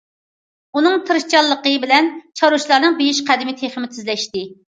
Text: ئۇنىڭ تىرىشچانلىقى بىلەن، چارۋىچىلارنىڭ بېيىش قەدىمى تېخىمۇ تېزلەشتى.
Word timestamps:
ئۇنىڭ 0.79 0.95
تىرىشچانلىقى 1.09 1.73
بىلەن، 1.83 2.09
چارۋىچىلارنىڭ 2.41 2.97
بېيىش 3.01 3.23
قەدىمى 3.31 3.57
تېخىمۇ 3.63 3.93
تېزلەشتى. 3.93 4.47